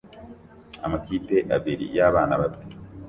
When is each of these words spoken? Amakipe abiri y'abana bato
Amakipe 0.85 1.35
abiri 1.55 1.85
y'abana 1.95 2.33
bato 2.41 2.65